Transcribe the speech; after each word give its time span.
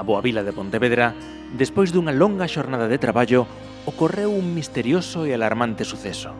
na 0.00 0.08
boa 0.08 0.24
vila 0.24 0.40
de 0.40 0.56
Pontevedra, 0.56 1.12
despois 1.52 1.92
dunha 1.92 2.08
longa 2.08 2.48
xornada 2.48 2.88
de 2.88 2.96
traballo, 2.96 3.44
ocorreu 3.84 4.32
un 4.32 4.56
misterioso 4.56 5.28
e 5.28 5.36
alarmante 5.36 5.84
suceso. 5.84 6.32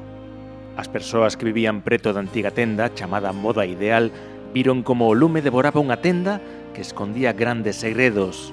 As 0.81 0.89
persoas 0.89 1.37
que 1.37 1.45
vivían 1.45 1.85
preto 1.85 2.17
da 2.17 2.25
antiga 2.25 2.57
tenda, 2.57 2.89
chamada 2.97 3.37
Moda 3.37 3.69
Ideal, 3.69 4.09
viron 4.57 4.81
como 4.81 5.13
o 5.13 5.13
lume 5.13 5.45
devoraba 5.45 5.77
unha 5.77 6.01
tenda 6.01 6.41
que 6.73 6.81
escondía 6.81 7.37
grandes 7.37 7.77
segredos. 7.77 8.49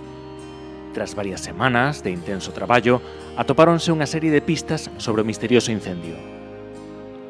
Tras 0.92 1.16
varias 1.16 1.40
semanas 1.40 2.04
de 2.04 2.12
intenso 2.12 2.52
traballo, 2.52 3.00
atopáronse 3.40 3.96
unha 3.96 4.12
serie 4.12 4.28
de 4.28 4.44
pistas 4.44 4.92
sobre 5.00 5.24
o 5.24 5.30
misterioso 5.30 5.72
incendio. 5.72 6.20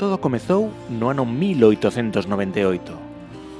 Todo 0.01 0.17
comezou 0.17 0.73
no 0.89 1.13
ano 1.13 1.29
1898 1.29 3.06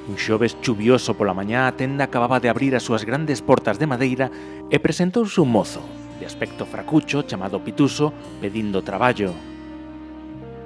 Un 0.08 0.16
xoves 0.16 0.56
chuvioso 0.64 1.20
pola 1.20 1.36
mañá 1.36 1.68
a 1.68 1.76
tenda 1.76 2.08
acababa 2.08 2.40
de 2.40 2.48
abrir 2.48 2.72
as 2.80 2.88
súas 2.88 3.04
grandes 3.04 3.44
portas 3.44 3.76
de 3.76 3.92
madeira 3.92 4.32
e 4.72 4.80
presentouse 4.80 5.44
un 5.44 5.52
mozo, 5.52 5.84
de 6.16 6.24
aspecto 6.24 6.64
fracucho 6.64 7.28
chamado 7.28 7.60
Pituso, 7.60 8.16
pedindo 8.40 8.88
traballo. 8.88 9.36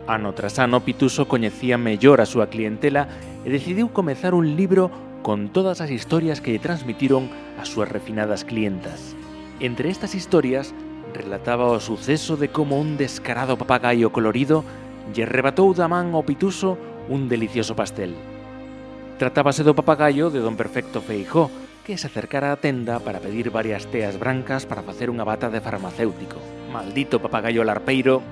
Ano 0.06 0.38
tras 0.38 0.62
ano 0.62 0.86
Pituso 0.86 1.26
coñecía 1.26 1.82
mellor 1.82 2.22
a 2.22 2.30
súa 2.30 2.54
clientela 2.54 3.10
e 3.42 3.50
decidiu 3.50 3.90
comezar 3.90 4.38
un 4.38 4.46
libro 4.54 4.94
con 5.26 5.50
todas 5.50 5.82
as 5.82 5.90
historias 5.90 6.38
que 6.38 6.54
lle 6.54 6.62
transmitiron 6.62 7.26
as 7.58 7.66
súas 7.66 7.90
refinadas 7.90 8.46
clientas. 8.46 9.18
Entre 9.58 9.90
estas 9.90 10.14
historias 10.14 10.70
relataba 11.18 11.74
o 11.74 11.82
suceso 11.82 12.38
de 12.38 12.54
como 12.54 12.78
un 12.78 12.94
descarado 12.94 13.58
papagaio 13.58 14.14
colorido 14.14 14.62
lle 15.18 15.26
rebatou 15.26 15.74
da 15.74 15.90
man 15.90 16.14
ao 16.14 16.22
Pituso 16.22 16.78
un 17.10 17.26
delicioso 17.26 17.74
pastel. 17.74 18.14
Tratábase 19.22 19.62
do 19.62 19.78
papagallo 19.78 20.34
de 20.34 20.42
don 20.42 20.58
Perfecto 20.58 20.98
Feijó, 20.98 21.54
que 21.86 21.94
se 21.94 22.10
acercara 22.10 22.50
á 22.50 22.58
tenda 22.58 22.98
para 22.98 23.22
pedir 23.22 23.54
varias 23.54 23.86
teas 23.86 24.18
brancas 24.18 24.66
para 24.66 24.82
facer 24.82 25.14
unha 25.14 25.22
bata 25.22 25.54
de 25.54 25.62
farmacéutico. 25.62 26.42
Maldito 26.74 27.22
papagallo 27.22 27.62
larpeiro. 27.62 28.26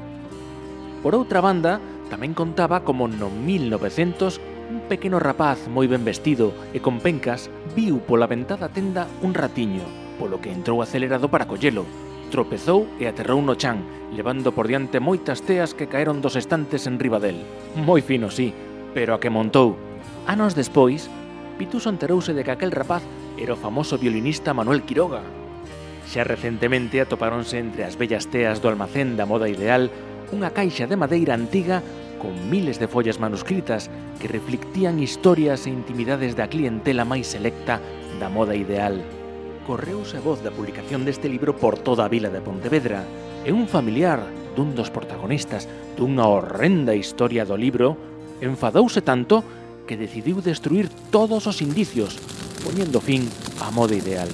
Por 1.05 1.13
outra 1.13 1.45
banda, 1.45 1.77
tamén 2.09 2.33
contaba 2.33 2.81
como 2.81 3.05
no 3.05 3.29
1900 3.29 4.41
un 4.73 4.89
pequeno 4.89 5.21
rapaz 5.21 5.69
moi 5.69 5.85
ben 5.85 6.01
vestido 6.01 6.57
e 6.73 6.81
con 6.81 6.97
pencas 7.05 7.53
viu 7.77 8.01
pola 8.01 8.25
ventada 8.25 8.73
tenda 8.73 9.05
un 9.21 9.37
ratiño, 9.37 9.85
polo 10.17 10.41
que 10.41 10.49
entrou 10.49 10.81
acelerado 10.81 11.29
para 11.29 11.45
collelo. 11.45 11.85
Tropezou 12.33 12.89
e 12.97 13.05
aterrou 13.05 13.45
no 13.45 13.53
chan, 13.53 13.85
levando 14.17 14.57
por 14.57 14.65
diante 14.65 14.97
moitas 14.97 15.45
teas 15.45 15.77
que 15.77 15.85
caeron 15.85 16.17
dos 16.17 16.33
estantes 16.33 16.89
en 16.89 16.97
riba 16.97 17.21
del. 17.21 17.45
Moi 17.77 18.01
fino, 18.01 18.33
sí, 18.33 18.57
pero 18.97 19.13
a 19.13 19.21
que 19.21 19.29
montou, 19.29 19.77
Anos 20.27 20.53
despois, 20.53 21.09
Pituso 21.59 21.91
enterouse 21.91 22.31
de 22.31 22.47
que 22.47 22.55
aquel 22.55 22.71
rapaz 22.71 23.03
era 23.35 23.51
o 23.51 23.59
famoso 23.59 23.99
violinista 23.99 24.55
Manuel 24.55 24.87
Quiroga. 24.87 25.19
Xa 26.07 26.23
recentemente 26.23 27.03
atopáronse 27.03 27.59
entre 27.59 27.83
as 27.83 27.99
bellas 27.99 28.31
teas 28.31 28.63
do 28.63 28.71
almacén 28.71 29.19
da 29.19 29.27
moda 29.27 29.51
ideal 29.51 29.91
unha 30.31 30.55
caixa 30.55 30.87
de 30.87 30.95
madeira 30.95 31.35
antiga 31.35 31.83
con 32.15 32.31
miles 32.47 32.79
de 32.79 32.87
follas 32.87 33.19
manuscritas 33.19 33.91
que 34.23 34.31
reflectían 34.31 35.03
historias 35.03 35.67
e 35.67 35.73
intimidades 35.75 36.39
da 36.39 36.47
clientela 36.47 37.03
máis 37.03 37.27
selecta 37.27 37.83
da 38.23 38.31
moda 38.31 38.55
ideal. 38.55 39.03
Correuse 39.67 40.17
a 40.17 40.23
voz 40.23 40.39
da 40.39 40.55
publicación 40.55 41.03
deste 41.03 41.27
libro 41.27 41.59
por 41.59 41.75
toda 41.75 42.07
a 42.07 42.11
vila 42.11 42.31
de 42.31 42.39
Pontevedra 42.39 43.03
e 43.43 43.51
un 43.51 43.67
familiar 43.67 44.23
dun 44.55 44.79
dos 44.79 44.87
protagonistas 44.87 45.67
dunha 45.99 46.23
horrenda 46.23 46.95
historia 46.95 47.43
do 47.43 47.59
libro 47.59 47.99
enfadouse 48.39 49.03
tanto 49.03 49.43
que 49.89 49.97
decidiu 49.97 50.37
destruir 50.37 50.85
todos 51.09 51.49
os 51.49 51.65
indicios, 51.65 52.21
poñendo 52.61 53.01
fin 53.01 53.25
á 53.57 53.73
moda 53.73 53.97
ideal. 53.97 54.29